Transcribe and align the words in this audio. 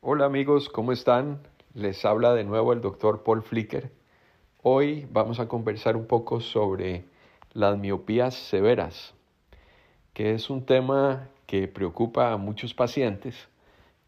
Hola 0.00 0.26
amigos, 0.26 0.68
¿cómo 0.68 0.92
están? 0.92 1.42
Les 1.74 2.04
habla 2.04 2.32
de 2.32 2.44
nuevo 2.44 2.72
el 2.72 2.80
doctor 2.80 3.24
Paul 3.24 3.42
Flicker. 3.42 3.90
Hoy 4.62 5.08
vamos 5.10 5.40
a 5.40 5.48
conversar 5.48 5.96
un 5.96 6.06
poco 6.06 6.40
sobre 6.40 7.04
las 7.52 7.76
miopías 7.76 8.36
severas, 8.36 9.12
que 10.14 10.34
es 10.34 10.50
un 10.50 10.64
tema 10.64 11.28
que 11.46 11.66
preocupa 11.66 12.32
a 12.32 12.36
muchos 12.36 12.74
pacientes, 12.74 13.48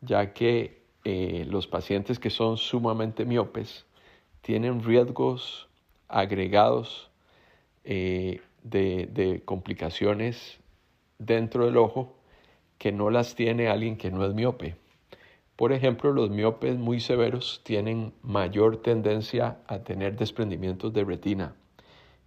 ya 0.00 0.32
que 0.32 0.80
eh, 1.02 1.44
los 1.48 1.66
pacientes 1.66 2.20
que 2.20 2.30
son 2.30 2.56
sumamente 2.56 3.24
miopes 3.24 3.84
tienen 4.42 4.84
riesgos 4.84 5.68
agregados 6.06 7.10
eh, 7.82 8.40
de, 8.62 9.08
de 9.12 9.42
complicaciones 9.44 10.60
dentro 11.18 11.66
del 11.66 11.78
ojo 11.78 12.14
que 12.78 12.92
no 12.92 13.10
las 13.10 13.34
tiene 13.34 13.66
alguien 13.66 13.96
que 13.96 14.12
no 14.12 14.24
es 14.24 14.32
miope. 14.34 14.76
Por 15.60 15.74
ejemplo, 15.74 16.10
los 16.10 16.30
miopes 16.30 16.78
muy 16.78 17.00
severos 17.00 17.60
tienen 17.64 18.14
mayor 18.22 18.78
tendencia 18.78 19.58
a 19.66 19.80
tener 19.80 20.16
desprendimientos 20.16 20.90
de 20.94 21.04
retina 21.04 21.54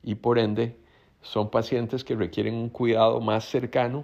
y 0.04 0.14
por 0.14 0.38
ende 0.38 0.78
son 1.24 1.50
pacientes 1.50 2.04
que 2.04 2.16
requieren 2.16 2.54
un 2.54 2.70
cuidado 2.70 3.20
más 3.22 3.46
cercano 3.46 4.04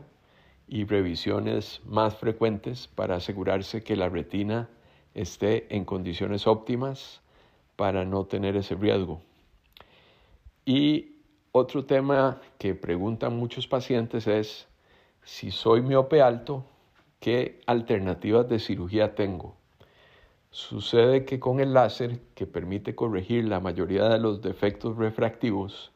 y 0.67 0.83
revisiones 0.83 1.79
más 1.85 2.15
frecuentes 2.15 2.87
para 2.87 3.17
asegurarse 3.17 3.83
que 3.83 3.95
la 3.95 4.09
retina 4.09 4.67
esté 5.13 5.75
en 5.75 5.85
condiciones 5.85 6.47
óptimas 6.47 7.21
para 7.75 8.05
no 8.05 8.25
tener 8.25 8.55
ese 8.55 8.73
riesgo. 8.73 9.21
Y 10.65 11.17
otro 11.51 11.85
tema 11.85 12.41
que 12.57 12.73
preguntan 12.73 13.37
muchos 13.37 13.67
pacientes 13.67 14.25
es 14.25 14.67
si 15.21 15.51
soy 15.51 15.83
miope 15.83 16.19
alto, 16.19 16.65
¿qué 17.19 17.59
alternativas 17.65 18.47
de 18.47 18.59
cirugía 18.59 19.13
tengo? 19.13 19.55
Sucede 20.51 21.25
que 21.25 21.39
con 21.39 21.59
el 21.59 21.73
láser, 21.73 22.19
que 22.33 22.47
permite 22.47 22.95
corregir 22.95 23.45
la 23.45 23.59
mayoría 23.59 24.07
de 24.07 24.19
los 24.19 24.41
defectos 24.41 24.97
refractivos, 24.97 25.91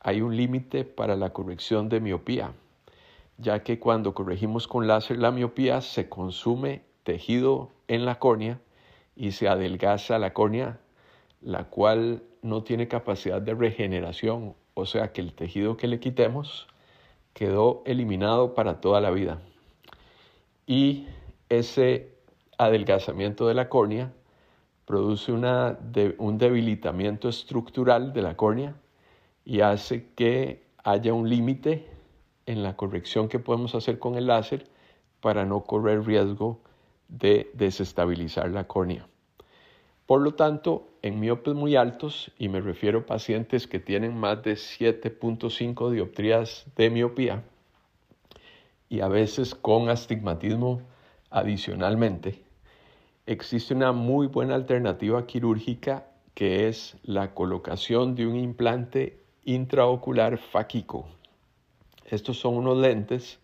hay 0.00 0.20
un 0.20 0.36
límite 0.36 0.84
para 0.84 1.16
la 1.16 1.30
corrección 1.30 1.88
de 1.88 2.00
miopía, 2.00 2.52
ya 3.38 3.62
que 3.62 3.78
cuando 3.78 4.14
corregimos 4.14 4.66
con 4.66 4.86
láser 4.86 5.18
la 5.18 5.30
miopía 5.30 5.80
se 5.80 6.08
consume 6.08 6.82
tejido 7.04 7.70
en 7.86 8.04
la 8.04 8.18
córnea 8.18 8.60
y 9.14 9.32
se 9.32 9.48
adelgaza 9.48 10.18
la 10.18 10.32
córnea, 10.32 10.80
la 11.40 11.64
cual 11.64 12.22
no 12.42 12.64
tiene 12.64 12.88
capacidad 12.88 13.40
de 13.40 13.54
regeneración, 13.54 14.54
o 14.74 14.86
sea 14.86 15.12
que 15.12 15.20
el 15.20 15.34
tejido 15.34 15.76
que 15.76 15.86
le 15.86 16.00
quitemos 16.00 16.66
quedó 17.32 17.82
eliminado 17.86 18.54
para 18.54 18.80
toda 18.80 19.00
la 19.00 19.10
vida 19.10 19.40
y 20.68 21.06
ese 21.48 22.12
adelgazamiento 22.58 23.48
de 23.48 23.54
la 23.54 23.70
córnea 23.70 24.12
produce 24.84 25.32
un 25.32 26.38
debilitamiento 26.38 27.28
estructural 27.30 28.12
de 28.12 28.22
la 28.22 28.36
córnea 28.36 28.76
y 29.44 29.62
hace 29.62 30.10
que 30.14 30.62
haya 30.84 31.14
un 31.14 31.28
límite 31.28 31.86
en 32.44 32.62
la 32.62 32.76
corrección 32.76 33.28
que 33.28 33.38
podemos 33.38 33.74
hacer 33.74 33.98
con 33.98 34.16
el 34.16 34.26
láser 34.26 34.66
para 35.20 35.46
no 35.46 35.64
correr 35.64 36.04
riesgo 36.04 36.60
de 37.08 37.50
desestabilizar 37.54 38.50
la 38.50 38.66
córnea. 38.66 39.08
Por 40.04 40.20
lo 40.20 40.34
tanto, 40.34 40.88
en 41.00 41.18
miopes 41.18 41.54
muy 41.54 41.76
altos, 41.76 42.30
y 42.38 42.48
me 42.48 42.60
refiero 42.60 43.00
a 43.00 43.06
pacientes 43.06 43.66
que 43.66 43.78
tienen 43.78 44.16
más 44.16 44.42
de 44.42 44.54
7.5 44.54 45.90
dioptrías 45.90 46.66
de 46.76 46.90
miopía, 46.90 47.42
y 48.88 49.00
a 49.00 49.08
veces 49.08 49.54
con 49.54 49.88
astigmatismo 49.88 50.82
adicionalmente, 51.30 52.44
existe 53.26 53.74
una 53.74 53.92
muy 53.92 54.26
buena 54.26 54.54
alternativa 54.54 55.26
quirúrgica 55.26 56.06
que 56.34 56.68
es 56.68 56.96
la 57.02 57.34
colocación 57.34 58.14
de 58.14 58.26
un 58.26 58.36
implante 58.36 59.20
intraocular 59.44 60.38
fáquico. 60.38 61.08
Estos 62.06 62.38
son 62.38 62.56
unos 62.56 62.78
lentes 62.78 63.40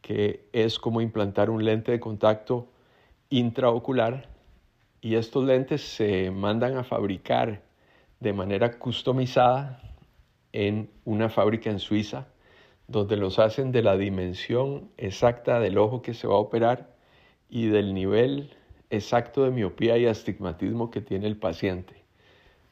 que 0.00 0.48
es 0.52 0.78
como 0.78 1.00
implantar 1.00 1.50
un 1.50 1.64
lente 1.64 1.92
de 1.92 2.00
contacto 2.00 2.68
intraocular 3.28 4.28
y 5.00 5.16
estos 5.16 5.44
lentes 5.44 5.82
se 5.82 6.30
mandan 6.30 6.76
a 6.76 6.84
fabricar 6.84 7.62
de 8.20 8.32
manera 8.32 8.78
customizada 8.78 9.82
en 10.52 10.90
una 11.04 11.28
fábrica 11.28 11.70
en 11.70 11.78
Suiza 11.78 12.28
donde 12.88 13.16
los 13.16 13.38
hacen 13.38 13.72
de 13.72 13.82
la 13.82 13.96
dimensión 13.96 14.90
exacta 14.96 15.60
del 15.60 15.78
ojo 15.78 16.02
que 16.02 16.14
se 16.14 16.26
va 16.26 16.34
a 16.34 16.38
operar 16.38 16.94
y 17.48 17.66
del 17.66 17.94
nivel 17.94 18.50
exacto 18.90 19.44
de 19.44 19.50
miopía 19.50 19.98
y 19.98 20.06
astigmatismo 20.06 20.90
que 20.90 21.00
tiene 21.00 21.26
el 21.26 21.36
paciente. 21.36 22.04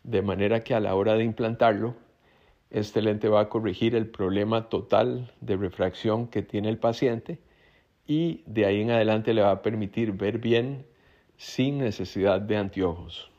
De 0.03 0.23
manera 0.23 0.63
que 0.63 0.75
a 0.75 0.81
la 0.81 0.95
hora 0.95 1.15
de 1.15 1.25
implantarlo, 1.25 1.95
este 2.71 3.03
lente 3.03 3.29
va 3.29 3.41
a 3.41 3.49
corregir 3.49 3.95
el 3.95 4.09
problema 4.09 4.69
total 4.69 5.33
de 5.41 5.57
refracción 5.57 6.29
que 6.29 6.43
tiene 6.43 6.69
el 6.69 6.79
paciente 6.79 7.41
y 8.07 8.43
de 8.47 8.67
ahí 8.67 8.83
en 8.83 8.91
adelante 8.91 9.33
le 9.33 9.43
va 9.43 9.51
a 9.51 9.63
permitir 9.63 10.13
ver 10.13 10.39
bien 10.39 10.87
sin 11.37 11.79
necesidad 11.79 12.41
de 12.41 12.57
anteojos. 12.57 13.34